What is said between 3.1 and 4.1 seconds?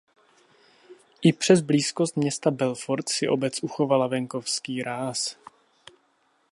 obec uchovala